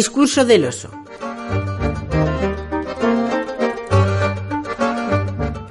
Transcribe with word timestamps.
Discurso 0.00 0.46
del 0.46 0.64
oso. 0.64 0.88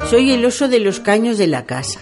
Soy 0.08 0.30
el 0.30 0.46
oso 0.46 0.68
de 0.68 0.80
los 0.80 1.00
caños 1.00 1.40
de 1.40 1.48
la 1.48 1.66
casa. 1.66 2.00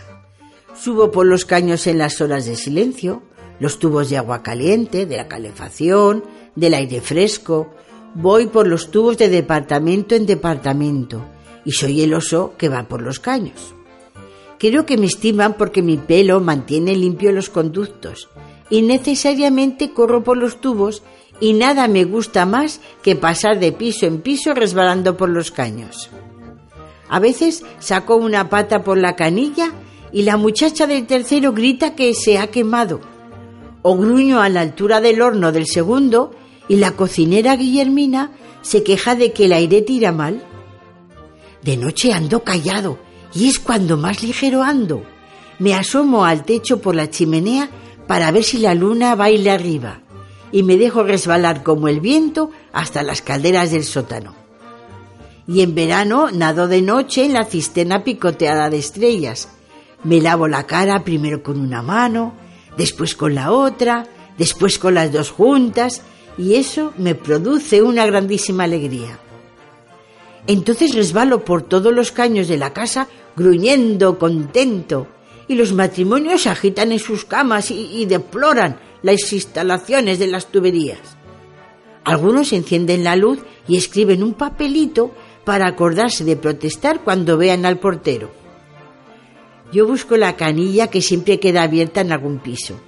Subo 0.76 1.10
por 1.10 1.26
los 1.26 1.46
caños 1.46 1.88
en 1.88 2.00
las 2.00 2.20
horas 2.20 2.46
de 2.46 2.58
silencio, 2.58 3.24
los 3.62 3.80
tubos 3.80 4.10
de 4.10 4.18
agua 4.18 4.44
caliente, 4.44 5.06
de 5.06 5.16
la 5.16 5.30
calefacción, 5.30 6.26
del 6.54 6.74
aire 6.74 7.00
fresco. 7.00 7.74
Voy 8.14 8.48
por 8.48 8.68
los 8.68 8.92
tubos 8.92 9.18
de 9.18 9.30
departamento 9.30 10.14
en 10.14 10.26
departamento 10.26 11.24
y 11.64 11.72
soy 11.72 12.02
el 12.02 12.14
oso 12.14 12.56
que 12.58 12.68
va 12.68 12.90
por 12.90 13.02
los 13.02 13.22
caños. 13.22 13.74
Creo 14.60 14.86
que 14.86 14.98
me 14.98 15.06
estiman 15.06 15.54
porque 15.54 15.82
mi 15.82 15.96
pelo 15.96 16.42
mantiene 16.42 16.94
limpio 16.94 17.32
los 17.32 17.50
conductos 17.50 18.28
y 18.70 18.82
necesariamente 18.82 19.94
corro 19.94 20.26
por 20.26 20.36
los 20.36 20.60
tubos 20.60 21.04
y 21.40 21.54
nada 21.54 21.88
me 21.88 22.04
gusta 22.04 22.46
más 22.46 22.80
que 23.02 23.16
pasar 23.16 23.60
de 23.60 23.72
piso 23.72 24.06
en 24.06 24.22
piso 24.22 24.54
resbalando 24.54 25.18
por 25.18 25.30
los 25.30 25.52
caños. 25.52 26.10
A 27.10 27.20
veces 27.20 27.64
saco 27.80 28.16
una 28.16 28.50
pata 28.50 28.84
por 28.84 28.98
la 28.98 29.16
canilla 29.16 29.72
y 30.12 30.24
la 30.24 30.38
muchacha 30.38 30.88
del 30.88 31.06
tercero 31.06 31.54
grita 31.54 31.96
que 31.96 32.14
se 32.14 32.38
ha 32.38 32.48
quemado. 32.48 33.02
O 33.82 33.96
gruño 33.96 34.42
a 34.42 34.50
la 34.50 34.62
altura 34.62 35.00
del 35.00 35.22
horno 35.22 35.52
del 35.52 35.68
segundo 35.68 36.32
y 36.68 36.78
la 36.78 36.92
cocinera 36.92 37.56
Guillermina 37.56 38.32
se 38.62 38.84
queja 38.84 39.16
de 39.16 39.32
que 39.32 39.46
el 39.46 39.54
aire 39.54 39.82
tira 39.82 40.12
mal. 40.12 40.44
De 41.62 41.78
noche 41.78 42.12
ando 42.12 42.44
callado 42.44 43.00
y 43.34 43.48
es 43.48 43.60
cuando 43.60 43.96
más 43.96 44.24
ligero 44.24 44.64
ando. 44.64 45.04
Me 45.60 45.74
asomo 45.74 46.26
al 46.26 46.44
techo 46.44 46.82
por 46.82 46.96
la 46.96 47.10
chimenea 47.10 47.70
para 48.08 48.32
ver 48.32 48.44
si 48.44 48.58
la 48.58 48.74
luna 48.74 49.16
baila 49.16 49.54
arriba 49.54 50.02
y 50.52 50.64
me 50.64 50.78
dejo 50.78 51.04
resbalar 51.04 51.64
como 51.64 51.88
el 51.88 52.00
viento 52.00 52.52
hasta 52.72 53.04
las 53.04 53.22
calderas 53.22 53.72
del 53.72 53.84
sótano. 53.84 54.36
Y 55.48 55.62
en 55.62 55.76
verano 55.76 56.30
nado 56.32 56.68
de 56.68 56.82
noche 56.82 57.26
en 57.26 57.34
la 57.34 57.46
cisterna 57.46 58.04
picoteada 58.04 58.70
de 58.70 58.78
estrellas. 58.78 59.50
Me 60.04 60.22
lavo 60.22 60.48
la 60.48 60.66
cara 60.66 61.04
primero 61.04 61.42
con 61.42 61.60
una 61.60 61.82
mano, 61.82 62.34
después 62.78 63.16
con 63.16 63.34
la 63.34 63.52
otra, 63.52 64.06
después 64.38 64.78
con 64.78 64.94
las 64.94 65.12
dos 65.12 65.32
juntas, 65.32 66.02
y 66.38 66.56
eso 66.56 66.94
me 66.98 67.16
produce 67.16 67.82
una 67.82 68.06
grandísima 68.06 68.66
alegría. 68.66 69.20
Entonces 70.46 70.94
resbalo 70.94 71.44
por 71.44 71.64
todos 71.64 71.94
los 71.94 72.12
caños 72.12 72.48
de 72.48 72.58
la 72.58 72.72
casa, 72.72 73.08
gruñendo, 73.36 74.20
contento, 74.20 75.08
y 75.48 75.56
los 75.56 75.74
matrimonios 75.74 76.46
agitan 76.48 76.92
en 76.92 77.00
sus 77.00 77.26
camas 77.26 77.72
y, 77.72 78.02
y 78.02 78.06
deploran 78.06 78.80
las 79.02 79.34
instalaciones 79.34 80.20
de 80.20 80.28
las 80.28 80.48
tuberías. 80.48 81.00
Algunos 82.04 82.54
encienden 82.54 83.04
la 83.04 83.16
luz 83.16 83.40
y 83.68 83.78
escriben 83.78 84.24
un 84.24 84.34
papelito 84.34 85.12
para 85.44 85.68
acordarse 85.68 86.24
de 86.24 86.38
protestar 86.38 87.04
cuando 87.04 87.38
vean 87.38 87.66
al 87.66 87.80
portero. 87.80 88.32
Yo 89.72 89.86
busco 89.86 90.16
la 90.16 90.36
canilla 90.36 90.88
que 90.88 91.02
siempre 91.02 91.40
queda 91.40 91.64
abierta 91.64 92.02
en 92.02 92.12
algún 92.12 92.40
piso. 92.40 92.80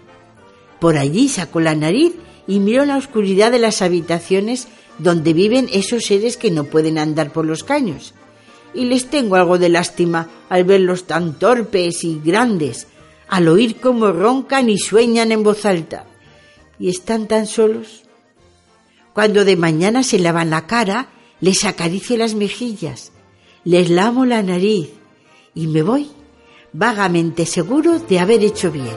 Por 0.79 0.97
allí 0.97 1.27
saco 1.27 1.59
la 1.59 1.75
nariz 1.75 2.13
y 2.47 2.59
miro 2.59 2.85
la 2.85 2.97
oscuridad 2.97 3.51
de 3.51 3.59
las 3.59 3.81
habitaciones 3.81 4.67
donde 4.97 5.33
viven 5.33 5.69
esos 5.71 6.05
seres 6.05 6.37
que 6.37 6.51
no 6.51 6.65
pueden 6.65 6.97
andar 6.97 7.31
por 7.31 7.45
los 7.45 7.63
caños. 7.63 8.13
Y 8.73 8.85
les 8.85 9.09
tengo 9.09 9.35
algo 9.35 9.57
de 9.57 9.69
lástima 9.69 10.29
al 10.47 10.63
verlos 10.63 11.05
tan 11.05 11.37
torpes 11.37 12.03
y 12.03 12.21
grandes, 12.23 12.87
al 13.29 13.47
oír 13.47 13.79
cómo 13.79 14.11
roncan 14.11 14.69
y 14.69 14.77
sueñan 14.77 15.31
en 15.31 15.43
voz 15.43 15.65
alta. 15.65 16.05
Y 16.79 16.89
están 16.89 17.27
tan 17.27 17.45
solos. 17.45 18.03
Cuando 19.13 19.45
de 19.45 19.55
mañana 19.55 20.03
se 20.03 20.19
lavan 20.19 20.49
la 20.49 20.65
cara, 20.65 21.09
les 21.41 21.65
acaricio 21.65 22.17
las 22.17 22.35
mejillas, 22.35 23.11
les 23.63 23.89
lamo 23.89 24.25
la 24.25 24.41
nariz 24.43 24.89
y 25.53 25.67
me 25.67 25.83
voy 25.83 26.09
vagamente 26.73 27.45
seguro 27.45 27.99
de 27.99 28.19
haber 28.19 28.43
hecho 28.43 28.71
bien. 28.71 28.95